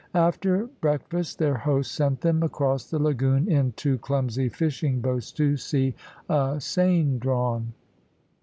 After 0.15 0.65
breakfast 0.65 1.37
their 1.37 1.53
host 1.55 1.91
sent 1.91 2.21
them 2.21 2.41
across 2.41 2.89
the 2.89 2.97
lagoon 2.97 3.47
in 3.47 3.71
two 3.73 3.99
clumsy 3.99 4.49
fishing 4.49 4.99
boats 4.99 5.31
to 5.33 5.57
see 5.57 5.93
a 6.27 6.59
seine 6.59 7.19
drawn. 7.19 7.73